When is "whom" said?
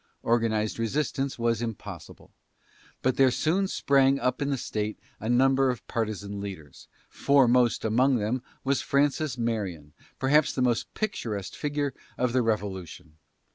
8.17-8.41